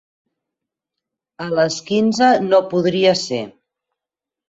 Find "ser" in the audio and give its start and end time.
3.25-3.43